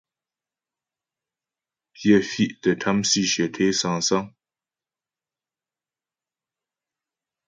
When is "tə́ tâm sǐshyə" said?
2.61-3.45